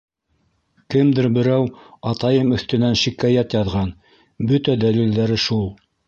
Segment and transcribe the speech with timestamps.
[0.93, 1.67] Кемдер берәү
[2.11, 3.91] атайым өҫтөнән шикәйәт яҙған-
[4.53, 5.69] бөтә дәлилдәре шул.